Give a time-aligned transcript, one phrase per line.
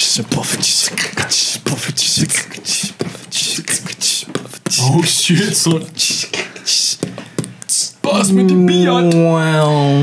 [0.00, 4.78] poffertjes, poffertjes, poffertjes, poffertjes, poffertjes, poffertjes.
[4.78, 6.28] Oh shit, soort.
[8.00, 9.12] Pas met die biat.
[9.14, 10.02] Wow.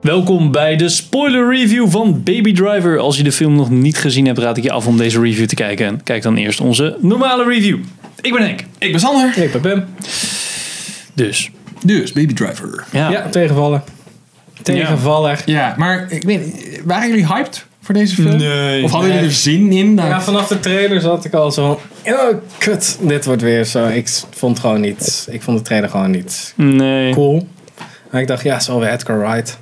[0.00, 2.98] Welkom bij de spoiler review van Baby Driver.
[2.98, 5.46] Als je de film nog niet gezien hebt, raad ik je af om deze review
[5.46, 6.02] te kijken.
[6.02, 7.78] Kijk dan eerst onze normale review.
[8.20, 8.60] Ik ben Henk.
[8.78, 9.38] Ik ben Sander.
[9.38, 9.84] Ik ben Pim.
[11.14, 11.50] Dus,
[11.82, 12.84] Dus, Baby Driver.
[12.92, 13.10] ja.
[13.10, 13.84] Ja, tegenvallen.
[14.62, 15.42] Tegenvaller.
[15.46, 18.36] Ja, maar ik weet waren jullie hyped voor deze film?
[18.36, 18.84] Nee.
[18.84, 19.96] Of hadden jullie er zin in?
[19.96, 23.86] Ja, vanaf de trailer zat ik al zo van, oh kut, dit wordt weer zo.
[23.86, 27.12] Ik vond gewoon niet, ik vond de trailer gewoon niet Nee.
[27.12, 27.46] cool.
[28.10, 29.58] Maar ik dacht, ja, het is wel weer Edgar Wright.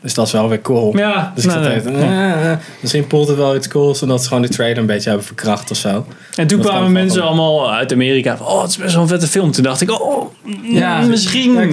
[0.00, 0.96] Dus dat is wel weer cool.
[0.96, 1.78] Ja, Dus ik nee, zat nee.
[1.80, 4.86] even, eh, eh, misschien poelt het wel iets cools, zodat ze gewoon de trailer een
[4.86, 6.06] beetje hebben verkracht of zo.
[6.34, 9.26] En toen kwamen mensen allemaal uit Amerika van, oh, het is best wel een vette
[9.26, 9.50] film.
[9.50, 11.66] Toen dacht ik, oh, Ja, mm, misschien Ja,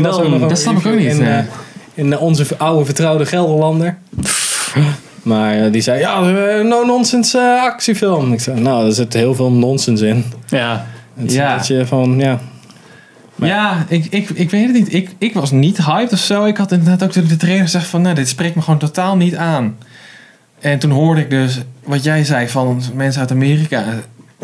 [0.47, 1.44] dat snap ik ook niet, In, nee.
[1.93, 3.97] In onze oude vertrouwde Gelderlander.
[5.23, 6.19] Maar eh, die zei, ja,
[6.61, 8.33] no-nonsense eh, actiefilm.
[8.33, 10.23] Ik zei, nou, er zit heel veel nonsens in.
[10.47, 10.85] Ja,
[11.16, 11.52] Het is Ja.
[11.52, 12.39] een beetje van, ja.
[13.35, 14.94] ja, ik, ik, ik weet het niet.
[14.94, 16.45] Ik, ik was niet hyped of zo.
[16.45, 19.16] Ik had inderdaad ook toen de trailer gezegd van, nou, dit spreekt me gewoon totaal
[19.17, 19.78] niet aan.
[20.59, 23.83] En toen hoorde ik dus wat jij zei van mensen uit Amerika.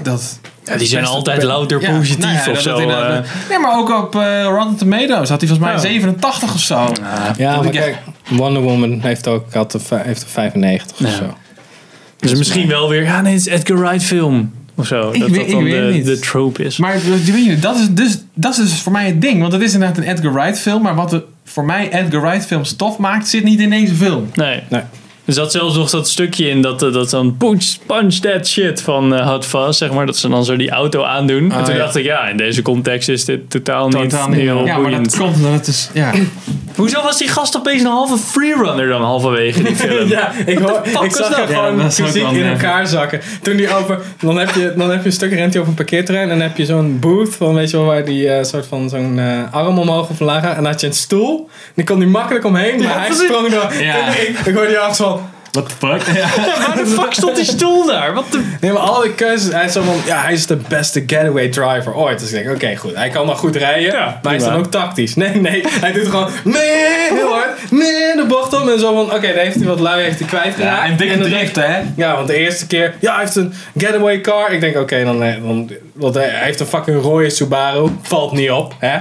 [0.02, 0.40] Dat
[0.70, 2.78] ja die zijn altijd louter Ja, positief nou ja, of zo.
[2.78, 3.20] eh.
[3.50, 5.78] nee, maar ook op eh, Rotten Tomatoes had hij volgens mij Ja.
[5.78, 6.76] 87 of zo.
[7.38, 7.98] Ja, Dat maar kijk,
[8.30, 11.06] Wonder Woman heeft ook had een, heeft een 95 Ja.
[11.08, 11.38] of zo.
[12.20, 14.52] dus misschien wel weer, ja nee, het is Edgar Wright film.
[14.76, 15.10] Of zo.
[15.12, 16.06] Ik dat weet- dat dan de, niet.
[16.06, 16.78] de trope is.
[16.78, 19.42] Maar weet je, dat is, dus, dat is dus voor mij het ding.
[19.42, 20.82] Want het is inderdaad een Edgar Wright film.
[20.82, 24.30] Maar wat de, voor mij Edgar Wright films tof maakt, zit niet in deze film.
[24.34, 24.64] Nee.
[24.70, 24.82] Nee.
[25.30, 28.82] Er zat zelfs nog dat stukje in dat, eh, dat dan punch, punch that shit
[28.82, 30.06] van eh Hot Fuzz, zeg maar.
[30.06, 31.52] Dat ze dan zo die auto aandoen.
[31.52, 31.80] en Ah, toen ja.
[31.80, 35.10] dacht ik, ja, in deze context is dit totaal, niet heel Ja, maar boeiend.
[35.12, 35.90] dat komt omdat het is...
[35.94, 36.12] Ja.
[36.76, 40.10] Hoezo was die gast opeens een halve freerunner dan halverwege die film?
[40.10, 41.38] Ja, ik, hoor, ik zag dat?
[41.38, 43.22] hem gewoon fysiek in elkaar zakken.
[43.42, 46.30] Toen die over, dan heb je, dan heb je een stuk rent over een parkeerterrein
[46.30, 48.90] en dan heb je zo'n booth van, weet je wel, waar die eh, soort van
[48.90, 50.56] zo'n eh, arm omhoog of omlaag gaat.
[50.56, 53.48] En dan had je een stoel, en die kon die makkelijk omheen, maar hij sprong.
[53.80, 54.06] Ja.
[54.06, 55.22] En ik, ik hoorde die achter van,
[55.52, 56.16] What the fuck?
[56.16, 56.28] Ja.
[56.68, 58.14] Waar de fuck stond die stoel daar?
[58.14, 58.42] Wat de...
[58.62, 59.54] Nee, maar al die keuzes.
[59.54, 62.20] Hij is zo van, ja, hij is de beste getaway driver ooit.
[62.20, 62.96] Dus ik denk, oké, goed.
[62.96, 63.92] Hij kan maar goed rijden.
[63.92, 65.16] Ja, maar hij is dan ook tactisch.
[65.16, 65.64] Nee, nee.
[65.68, 67.72] Hij doet gewoon, nee, heel hard.
[67.72, 68.70] Nee, de bocht om.
[68.70, 70.86] En zo van, oké, dan heeft hij wat lui heeft hij kwijtgeraakt.
[70.86, 71.80] Ja, en dikke drift, hè?
[71.96, 74.52] Ja, want de eerste keer, ja, hij heeft een getaway car.
[74.52, 77.88] Ik denk, oké, dan, eh, dan, want hij hij heeft een fucking rode Subaru.
[78.02, 78.98] Valt niet op, hè?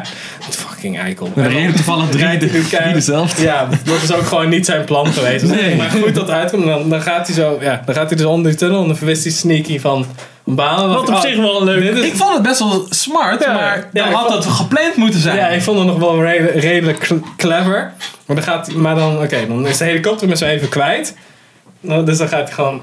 [0.50, 1.30] Fucking eikel.
[1.36, 2.38] Er reden toevallig drie,
[2.92, 3.42] dezelfde.
[3.42, 5.44] Ja, dat is ook gewoon niet zijn plan geweest.
[5.44, 5.76] Nee.
[5.76, 6.64] Maar goed dat het uitkomt.
[6.64, 8.96] Dan, dan gaat hij zo, ja, dan gaat hij dus onder die tunnel en dan
[8.96, 10.06] verwist hij sneaky van
[10.46, 10.88] een baan.
[10.88, 11.94] Wat op Oh, zich wel een leuk...
[11.96, 13.52] is- Ik vond het best wel smart, Ja.
[13.52, 15.36] maar Ja, dan had vond- het gepland moeten zijn.
[15.36, 17.92] Ja, ik vond het nog wel redelijk, redelijk cl- clever.
[18.26, 21.14] Maar dan, gaat, maar dan, oké, dan is de helikopter met zo even kwijt.
[21.80, 22.80] Nou, Dus dan gaat hij gewoon,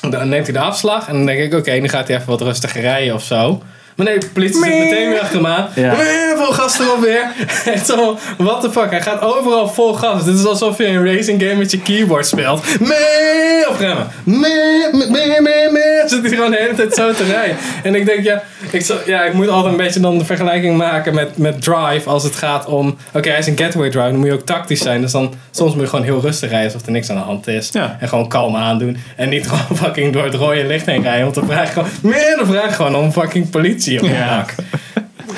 [0.00, 1.08] dan neemt hij de afslag.
[1.08, 3.62] En dan denk ik, oké, nu gaat hij even wat rustiger rijden of zo.
[3.96, 5.68] Maar nee, de politie zit meteen weer achter hem aan.
[5.74, 5.94] Ja.
[6.38, 7.32] Vol gas erop weer.
[7.74, 8.90] Echt zo, what the fuck.
[8.90, 10.24] Hij gaat overal vol gas.
[10.24, 12.80] Dit is alsof je een racing game met je keyboard speelt.
[12.80, 14.06] Mee op remmen.
[14.24, 16.02] Mee, mee, mee, mee.
[16.06, 17.56] Zit hij gewoon de hele tijd zo te rijden.
[17.82, 20.76] En ik denk, ja ik, zal- ja, ik moet altijd een beetje dan de vergelijking
[20.76, 22.08] maken met, met Drive.
[22.08, 24.06] Als het gaat om, oké, hij is een getaway drive.
[24.10, 25.00] Dan moet je ook tactisch zijn.
[25.00, 27.46] Dus dan, soms moet je gewoon heel rustig rijden alsof er niks aan de hand
[27.46, 27.68] is.
[27.72, 27.96] Ja.
[28.00, 28.96] En gewoon kalm aandoen.
[29.16, 31.22] En niet gewoon fucking door het rode licht heen rijden.
[31.22, 34.12] Want dan vraag je gewoon, meer dan vraag je gewoon om fucking politie op je
[34.14, 34.44] Ja.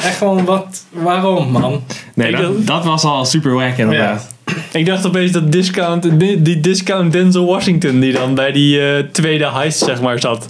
[0.04, 1.82] Echt gewoon, wat, waarom man?
[2.14, 4.26] Nee, dat, dat was al super wack inderdaad.
[4.72, 9.04] Ik dacht opeens dat discount, die, die discount Denzel Washington die dan bij die eh,
[9.12, 10.46] tweede heist zeg maar zat.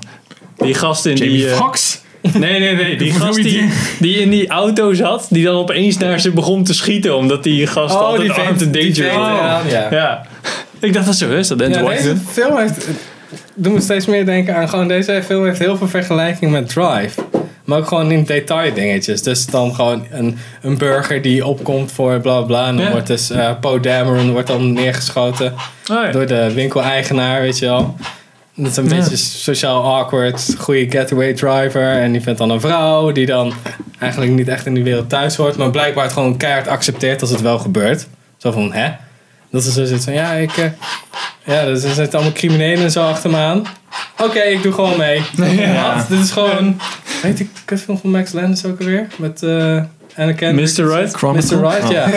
[0.56, 1.48] Die gast in Jamie die...
[1.48, 2.00] eh, Foxx.
[2.20, 2.96] nee, nee, nee.
[2.96, 3.68] Die gast die,
[3.98, 7.16] die in die auto zat, die dan opeens naar ze begon te schieten.
[7.16, 9.88] Omdat die gast altijd armed and die danger veteraan, ja.
[9.90, 10.26] Ja.
[10.80, 12.32] Ik dacht dat zo is, dat Denzel Ja, deze Washington.
[12.32, 12.86] film heeft.
[13.54, 14.68] Doe me steeds meer denken aan.
[14.68, 17.20] Gewoon deze film heeft heel veel vergelijking met Drive.
[17.70, 19.22] Maar ook gewoon in detail dingetjes.
[19.22, 22.66] Dus dan gewoon een, een burger die opkomt voor bla bla.
[22.66, 22.90] En dan Ja.
[22.90, 25.52] wordt dus eh Poe Dameron wordt dan neergeschoten
[25.90, 26.10] Oh, ja.
[26.10, 27.96] door de winkeleigenaar, weet je wel.
[28.54, 28.94] Dat is een Ja.
[28.96, 30.54] beetje sociaal awkward.
[30.58, 31.82] Goede getaway driver.
[31.92, 33.52] En die vindt dan een vrouw die dan
[33.98, 35.56] eigenlijk niet echt in die wereld thuis hoort.
[35.56, 38.06] Maar blijkbaar het gewoon keihard accepteert als het wel gebeurt.
[38.36, 38.88] Zo van, hè?
[39.50, 40.56] Dat is zo zit van, ja, ik...
[40.56, 40.64] eh,
[41.44, 43.66] ja, dus er zitten allemaal criminelen en zo achter me aan.
[44.22, 45.22] Oké, ik doe gewoon mee.
[45.96, 46.08] Wat?
[46.08, 46.80] Dit is gewoon...
[47.22, 49.06] Weet die kutfilm van Max Landis ook alweer?
[49.16, 49.82] Met eh
[50.16, 50.76] Anna Kendrick.
[50.76, 50.86] Mr.
[50.86, 51.22] Right?
[51.22, 51.60] Mr.
[51.60, 52.06] Right, ja.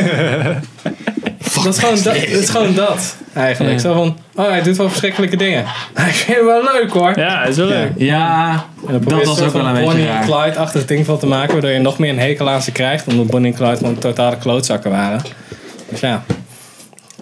[1.63, 3.79] dat, is gewoon dat, is gewoon dat, eigenlijk.
[3.79, 5.61] Zo van, oh, hij doet wel verschrikkelijke dingen.
[6.07, 7.19] Ik vind het wel leuk, hoor.
[7.19, 7.91] Ja, is wel leuk.
[7.97, 8.51] Ja,
[8.87, 10.25] En dan dat was ook wel een beetje Bonnie en raar.
[10.25, 12.71] Clyde achter het ding van te maken, waardoor je nog meer een hekel aan ze
[12.71, 15.21] krijgt, omdat Bonnie en Clyde gewoon totale klootzakken waren.
[15.89, 16.23] Dus ja.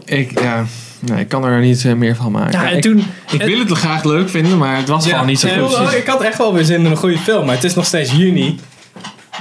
[0.06, 0.66] Ik, ja,
[1.02, 2.60] nee, ik kan er niet eh, meer van maken.
[2.62, 3.04] Ja, en ik, toen...
[3.32, 5.78] ik wil het graag leuk vinden, maar het was gewoon niet zo goed.
[5.78, 7.86] wel- Ik had echt wel weer zin in een goede film, maar het is nog
[7.86, 8.60] steeds juni.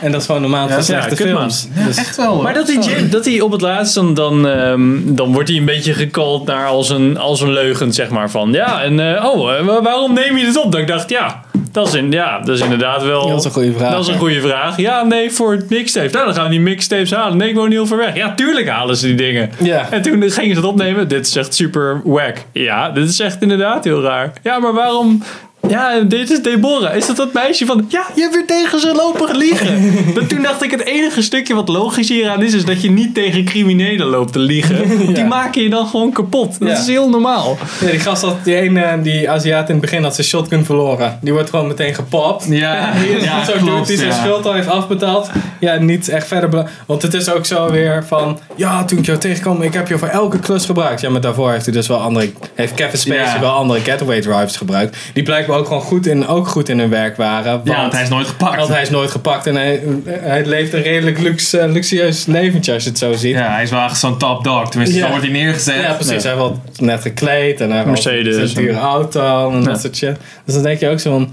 [0.01, 1.69] En dat is gewoon een maand Ja, van ja, slechte films.
[1.75, 2.43] Ja, Dus- echt wel.
[2.43, 5.65] Maar dat hij, dat hij op het laatst dan, dan, ehm, dan wordt hij een
[5.65, 8.31] beetje gecalled naar als een, als een leugen, zeg maar.
[8.31, 10.73] Van ja, en eh, oh, eh, wa- waarom neem je dit op?
[10.73, 11.41] Dat ik dacht, ja,
[11.73, 13.29] dat is, in, ja, dat is inderdaad wel.
[13.29, 13.91] Dat is een goede vraag.
[13.91, 14.19] Dat is een hè?
[14.19, 14.77] goede vraag.
[14.77, 16.13] Ja, nee, voor het mixtape.
[16.13, 17.37] Nou, dan gaan we die mixtapes halen.
[17.37, 18.15] Nee, ik woon niet heel ver weg.
[18.15, 19.51] Ja, tuurlijk halen ze die dingen.
[19.59, 19.91] Ja.
[19.91, 21.09] En toen gingen ze het opnemen.
[21.09, 22.37] Dit is echt super wack.
[22.53, 24.33] Ja, dit is echt inderdaad heel raar.
[24.43, 25.23] Ja, maar waarom...
[25.69, 26.95] Ja, dit is Deborah.
[26.97, 27.85] Is dat dat meisje van...
[27.89, 29.93] Ja, je hebt weer tegen ze lopen liegen.
[30.29, 32.55] Toen dacht ik, het enige stukje wat logisch hieraan is...
[32.55, 34.89] is dat je niet tegen criminelen loopt te liegen.
[35.15, 36.59] Die maken je dan gewoon kapot.
[36.59, 36.79] Dat Ja.
[36.79, 37.59] is heel normaal.
[37.81, 41.19] Ja, die gast had, die ene, die Aziat in het begin had zijn shotgun verloren.
[41.23, 42.45] Die wordt gewoon meteen gepopt.
[42.49, 45.31] Ja, Hier is ja, klopt, die zijn schuld al heeft afbetaald.
[45.61, 46.71] Ja, niet echt verder.
[46.87, 48.39] Want het is ook zo weer van.
[48.57, 51.01] Ja, toen ik jou tegenkwam, ik heb je voor elke klus gebruikt.
[51.01, 52.31] Ja, maar daarvoor heeft hij dus wel andere.
[52.55, 54.97] Heeft Kevin Spacey wel andere getaway drives gebruikt.
[55.13, 57.53] Die blijkbaar ook gewoon goed in, ook goed in hun werk waren.
[57.53, 58.57] Want, Ja, want hij is nooit gepakt.
[58.57, 62.73] want hij is nooit gepakt en hij, hij leeft een redelijk lux, eh, luxueus leventje
[62.73, 63.35] als je het zo ziet.
[63.35, 64.69] Ja, hij is wel echt zo'n top dog.
[64.71, 65.05] Tenminste, Ja.
[65.05, 65.75] zo wordt hij neergezet.
[65.83, 66.07] Ja, precies.
[66.07, 68.55] Hij heeft wel net gekleed en hij heeft Mercedes.
[68.55, 70.17] een dure auto en dat soort shit.
[70.45, 71.33] Dus dan denk je ook zo van,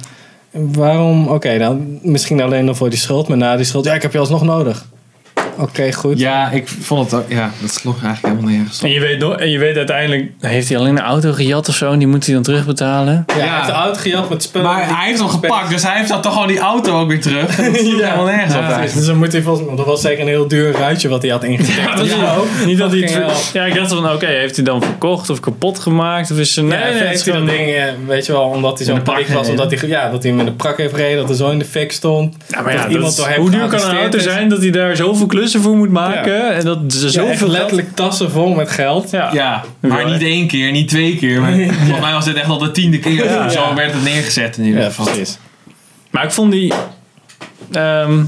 [0.52, 4.02] waarom, oké dan misschien alleen nog voor die schuld, maar na die schuld, ja ik
[4.02, 4.86] heb je alsnog nodig.
[5.60, 6.20] Oké, goed.
[6.20, 7.30] Ja, ik vond het ook...
[7.30, 8.84] Ja, dat sloeg eigenlijk helemaal nergens op.
[8.86, 10.32] En je weet, en je weet uiteindelijk...
[10.40, 11.92] Heeft hij alleen een auto gejat of zo?
[11.92, 13.24] En die moet hij dan terugbetalen?
[13.28, 14.68] Ja, hij heeft de auto gejat met spullen.
[14.68, 17.22] Maar hij heeft hem gepakt, dus hij heeft dan toch gewoon die auto ook weer
[17.22, 17.56] terug.
[17.56, 18.06] Dat sloeg Ja.
[18.06, 20.72] helemaal nergens op Ja, dus dan moet hij volgens dat was zeker een heel duur
[20.72, 22.10] ruitje wat hij had ingetikt.
[22.10, 22.46] zo.
[22.66, 23.50] Niet dat hij het...
[23.54, 26.32] Ja, ik dacht van, oké, heeft hij dan verkocht of kapot gemaakt?
[26.32, 26.62] Of is ze...
[26.62, 28.94] Nee, nee, het is heeft hij dat gewoon- ding, eh, weet je wel, omdat hij
[28.94, 31.30] prak paniek was, omdat hij, ja, dat hij hem in de prak heeft gereden, dat
[31.30, 32.36] er zo in de fik stond.
[32.48, 34.50] Ja, maar ja, dat dat iemand is- door hem hoe duur kan een auto zijn
[34.50, 36.54] dat hij daar zoveel klussen voor moet maken?
[36.56, 39.10] En dat ze zoveel geld- letterlijk tassen vol met geld.
[39.12, 39.30] Ja.
[39.34, 41.42] Ja, maar niet één keer, niet twee keer.
[41.42, 43.24] Maar volgens mij was dit echt al de tiende keer.
[43.26, 43.50] Ja.
[43.50, 45.06] Zo werd het neergezet in ieder Ja, geval.
[45.06, 45.38] precies.
[46.12, 46.74] Maar ik vond die...
[47.72, 48.24] ehm,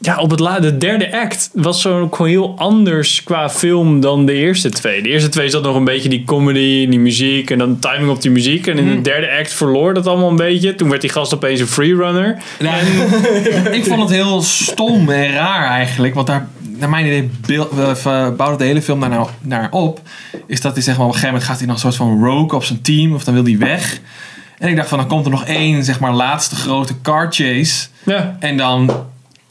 [0.00, 4.00] ja, op het la de derde act was zo ook gewoon heel anders qua film
[4.00, 5.02] dan de eerste twee.
[5.02, 8.22] De eerste twee zat nog een beetje die comedy, die muziek en dan timing op
[8.22, 8.66] die muziek.
[8.66, 10.74] En in de derde act verloor dat allemaal een beetje.
[10.74, 12.42] Toen werd die gast opeens een freerunner.
[12.58, 16.14] Ja, en ik vond het heel stom en raar eigenlijk.
[16.14, 17.30] Want daar, naar mijn idee,
[18.04, 20.00] eh, bouwde de hele film daar nou naar op.
[20.46, 22.24] Is dat hij zeg maar op een gegeven moment gaat hij nog een soort van
[22.24, 23.14] rogue op zijn team.
[23.14, 24.00] Of dan wil hij weg.
[24.58, 27.86] En ik dacht van dan komt er nog één zeg maar laatste grote car chase.
[28.02, 28.36] Ja.
[28.40, 28.90] En dan,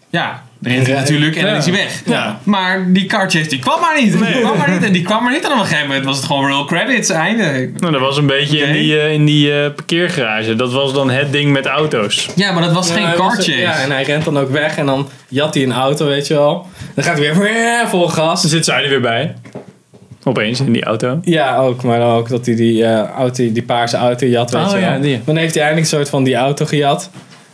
[0.09, 2.01] ja, er rent hij Ja, natuurlijk en dan is hij weg.
[2.06, 2.39] Ja.
[2.44, 4.12] Maar die car chase die kwam maar niet.
[4.12, 4.83] Die kwam maar niet.
[4.83, 5.44] En die kwam maar niet.
[5.45, 7.71] En op een gegeven moment was het gewoon roll credits, einde.
[7.77, 10.56] Nou, dat was een beetje in die, eh, in die eh, parkeergarage.
[10.56, 12.30] Dat was dan het ding met auto's.
[12.36, 13.56] Ja, maar dat was Ja, geen car was- chase.
[13.57, 16.33] Ja, en hij rent dan ook weg en dan jat hij een auto, weet je
[16.33, 16.68] wel.
[16.94, 18.42] Dan gaat hij weer vol gas.
[18.42, 19.36] Dan zit zij er weer bij.
[20.24, 21.19] Opeens in die auto.
[21.24, 21.83] Ja, ook.
[21.83, 24.80] Maar dan ook dat hij die, eh, auto, die paarse auto jat, weet Oh, je
[24.80, 24.89] wel.
[24.89, 25.15] ja, die.
[25.15, 27.09] Maar dan heeft hij eindelijk een soort van die auto gejat.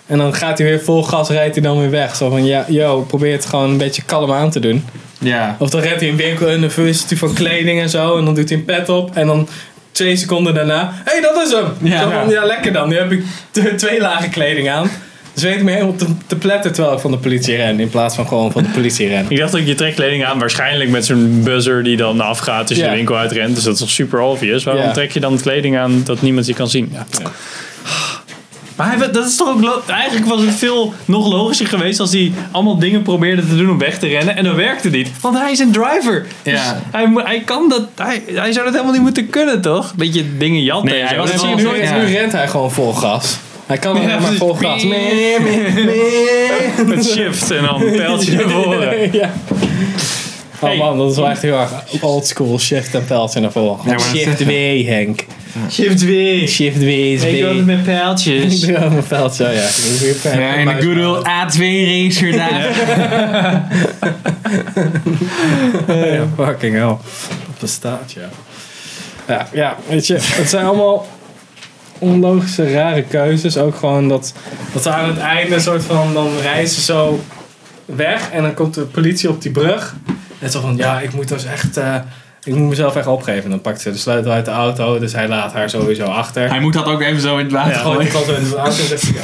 [0.06, 2.16] En dan gaat hij weer vol gas, rijdt hij dan weer weg.
[2.16, 4.86] Zo van, ja, yo, probeer het gewoon een beetje kalm aan te doen.
[5.20, 5.56] ja.
[5.60, 8.18] Of dan rent hij een winkel in, dan verwisselt hij van kleding en zo.
[8.18, 9.16] En dan doet hij een pet op.
[9.16, 9.48] En dan
[9.92, 11.66] twee seconden daarna, hé, hey, dat is hem!
[11.92, 12.02] Ja.
[12.02, 12.90] Zo van, ja, lekker dan.
[12.90, 13.24] Nu heb ik
[13.78, 14.90] twee lagen kleding aan.
[15.34, 17.80] Dus weet ik me helemaal te, te pletten terwijl ik van de politie ren.
[17.80, 19.26] In plaats van gewoon van de politie ren.
[19.30, 22.78] Ik dacht ook, je trekt kleding aan, waarschijnlijk met zo'n buzzer die dan afgaat als
[22.78, 22.90] je Ja.
[22.90, 23.56] de winkel uitrent.
[23.56, 24.64] Dus dat is toch super obvious.
[24.64, 24.92] Waarom Ja.
[24.92, 26.90] trek je dan kleding aan dat niemand je kan zien?
[26.94, 27.06] Ja.
[28.76, 32.32] Maar hij, dat is toch ook eigenlijk was het veel nog logischer geweest als hij
[32.52, 34.36] allemaal dingen probeerde te doen om weg te rennen.
[34.36, 35.10] En dat werkte niet.
[35.22, 36.26] Want hij is een driver.
[36.44, 36.80] Dus Ja.
[37.24, 37.82] hij, kan dat.
[37.96, 39.94] Hij, hij zou dat helemaal niet moeten kunnen, toch?
[39.96, 41.82] Beetje dingen jatten Nee, hij was nu, nooit.
[41.84, 41.98] ja.
[41.98, 43.38] nu rent hij gewoon vol gas.
[43.66, 44.84] Hij kan Ja, maar vol gas.
[44.84, 46.86] Mee, mee, mee.
[46.86, 49.10] Met shift en dan pijltje naar voren.
[49.12, 49.34] ja.
[50.60, 52.60] Oh man, dat is wel echt heel erg old school.
[52.60, 54.00] Shift en pijltje naar voren.
[54.00, 54.50] Shift W,
[54.88, 55.26] Henk.
[55.70, 56.48] Shift weer.
[56.48, 57.66] Shift W is Ik wil het W.
[57.66, 58.62] met pijltjes.
[58.62, 59.62] Ik doe ook mijn pijltje, ja.
[59.62, 60.40] Dat is weer fijn.
[60.40, 62.72] Ja, en de good old A2 racer daar.
[66.16, 66.88] Ja, fucking hell.
[66.88, 68.30] Dat bestaat, ja.
[69.28, 71.08] Ja, ja, weet je, het zijn allemaal
[72.00, 73.58] onlogische, rare keuzes.
[73.58, 74.34] Ook gewoon dat,
[74.74, 77.24] dat ze aan het einde een soort van, dan reizen ze zo
[77.86, 79.96] weg en dan komt de politie op die brug.
[80.40, 81.96] En zo van, ja, ik moet dus echt, eh,
[82.44, 83.44] ik moet mezelf echt opgeven.
[83.44, 86.50] En dan pakt ze de sleutel uit de auto, dus hij laat haar sowieso achter.
[86.50, 88.12] Hij moet dat ook even zo in het water Ja, gooien.
[88.14, 89.22] was in de auto en zegt ja.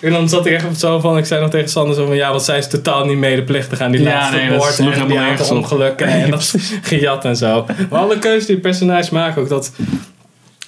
[0.00, 2.16] En dan zat ik echt op zo van, ik zei nog tegen Sander zo van,
[2.16, 5.18] ja, want zij is totaal niet medeplichtig aan die Ja, laatste nee, moord en die
[5.18, 7.66] aantal ongelukken en dat gejat en zo.
[7.90, 9.72] Maar alle keuzes die personages maken ook, dat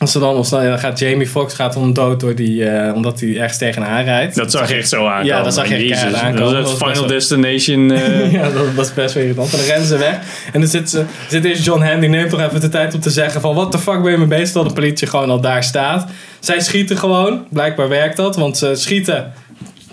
[0.01, 3.21] Als ze dan, als dan gaat Jamie Foxx gaat dan dood door die, eh, omdat
[3.21, 4.35] hij ergens tegenaan rijdt.
[4.35, 5.27] Dat zag je echt zo aankomen.
[5.27, 6.53] Ja, dat zag je echt Jezus, keihard aankomen.
[6.53, 7.91] Dat Dat is het Final Destination.
[7.91, 9.53] eh, ja, dat was best wel irritant.
[9.53, 10.19] En dan rennen ze weg.
[10.53, 13.11] En dan zit, ze, zit eerst John die neemt toch even de tijd om te
[13.11, 13.55] zeggen van...
[13.55, 14.45] What the fuck ben je mee bezig?
[14.47, 16.11] Terwijl de politie gewoon al daar staat.
[16.39, 17.47] Zij schieten gewoon.
[17.51, 18.37] Blijkbaar werkt dat.
[18.37, 19.33] Want ze schieten.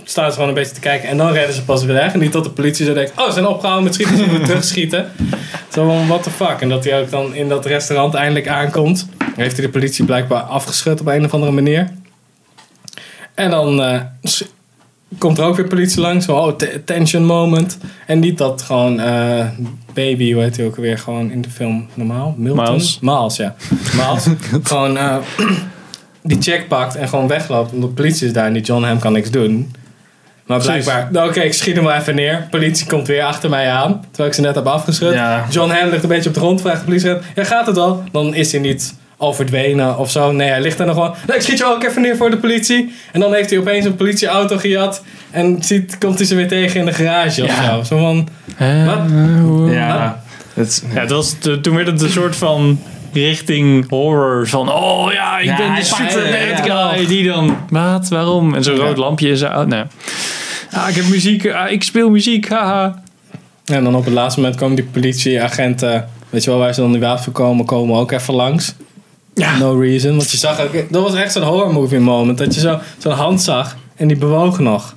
[0.10, 1.10] Staan ze gewoon een beetje te kijken.
[1.10, 2.14] En dan rennen ze pas weer weg.
[2.14, 3.12] En niet tot de politie zo denkt...
[3.16, 4.18] Oh, ze zijn opgehouden met schieten.
[4.18, 5.12] Ze moeten terugschieten.
[5.72, 6.58] Zo van, what the fuck?
[6.60, 9.08] En dat hij ook dan in dat restaurant eindelijk aankomt.
[9.36, 11.90] Heeft hij de politie blijkbaar afgeschud op een of andere manier.
[13.36, 14.02] En dan eh,
[15.18, 16.26] komt er ook weer politie langs.
[16.26, 17.78] Zo, oh, te- tension moment.
[18.06, 19.46] En niet dat gewoon eh,
[19.94, 22.36] baby, hoe heet hij ook alweer, gewoon in de film normaal?
[22.38, 22.66] Milton?
[22.66, 23.00] Miles.
[23.02, 23.56] Miles, ja.
[23.94, 24.26] Miles.
[24.70, 25.18] gewoon eh,
[26.24, 27.72] die check pakt en gewoon wegloopt.
[27.72, 29.72] Want de politie is daar en die John Ham kan niks doen.
[30.48, 32.48] Maar blijkbaar, nou, oké, ik schiet hem wel even neer.
[32.50, 34.02] Politie komt weer achter mij aan.
[34.08, 35.14] Terwijl ik ze net heb afgeschud.
[35.14, 35.46] Ja.
[35.50, 37.10] John Ham ligt een beetje op de grond, vraagt de politie.
[37.36, 38.04] Ja, gaat het al?
[38.12, 40.32] Dan is hij niet al verdwenen of zo.
[40.32, 41.16] Nee, hij ligt daar nog.
[41.28, 42.94] Nee, ik schiet je ook even neer voor de politie.
[43.12, 45.04] En dan heeft hij opeens een politieauto gejat.
[45.32, 47.76] En ziet, komt hij ze weer tegen in de garage of Ja.
[47.76, 47.84] zo.
[47.84, 48.28] Zo van,
[48.86, 49.00] Wat?
[49.74, 50.22] Ja.
[50.54, 52.80] Het, Ja, het was, toen werd het een soort van
[53.14, 54.48] richting horror.
[54.48, 56.30] Van, oh ja, ik Ja, ben de super
[56.66, 57.06] bad guy.
[57.08, 58.54] Die dan, wat, waarom?
[58.56, 58.82] En zo'n Ja.
[58.84, 59.68] rood lampje is uit.
[59.68, 59.84] Nee.
[60.78, 63.04] Ah, ik heb muziek, ah, ik speel muziek, haha.
[63.66, 66.92] En dan op het laatste moment komen die politieagenten, weet je wel, waar ze dan
[66.92, 68.74] die wapen komen, komen ook even langs.
[69.34, 69.58] Ja.
[69.58, 70.16] No reason.
[70.16, 72.38] Want je zag ook, dat was echt zo'n horror movie moment.
[72.38, 74.96] Dat je zo, zo'n hand zag en die bewoog nog.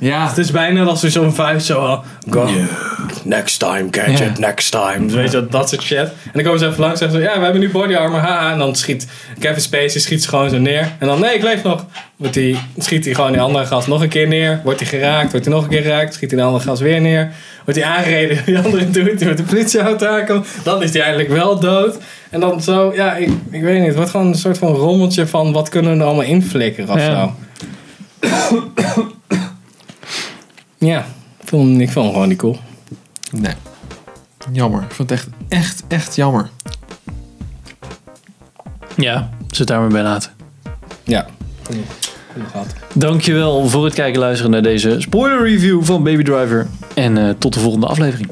[0.00, 0.28] Ja.
[0.28, 2.48] Het is bijna als we zo'n vuist zo al, go,
[3.24, 4.32] next time, gadget, Ja.
[4.46, 5.06] next time.
[5.06, 5.98] Dus weet je, dat soort shit.
[5.98, 8.20] En dan komen ze even langs en zeggen ze, ja, we hebben nu body armor,
[8.20, 8.52] haha.
[8.52, 9.06] En dan schiet
[9.38, 10.88] Kevin Spacey schiet ze gewoon zo neer.
[10.98, 11.84] En dan, nee, ik leef nog.
[12.16, 14.60] Wordt die, schiet hij gewoon die andere gast nog een keer neer.
[14.64, 16.14] Wordt hij geraakt, wordt hij nog een keer geraakt.
[16.14, 17.32] Schiet hij de andere gast weer neer.
[17.64, 20.46] Wordt hij aangereden, die andere doet, die met de politieauto aankomt.
[20.62, 21.98] Dan is hij eindelijk wel dood.
[22.30, 23.86] En dan zo, ja, ik, ik weet niet.
[23.86, 27.00] Het wordt gewoon een soort van rommeltje van, wat kunnen we er allemaal inflikkeren of
[27.00, 27.30] Ja.
[28.20, 28.28] zo.
[30.80, 30.98] Ja,
[31.40, 32.58] ik vond, ik vond hem gewoon niet cool.
[33.32, 33.54] Nee.
[34.52, 34.82] Jammer.
[34.82, 36.50] Ik vond het echt, echt, echt jammer.
[38.96, 40.30] Ja, zit daar maar bij laten.
[41.04, 41.26] Ja.
[42.50, 42.66] Gehad.
[42.94, 46.66] Dankjewel voor het kijken en luisteren naar deze spoiler review van Baby Driver.
[46.94, 48.30] En eh, tot de volgende aflevering.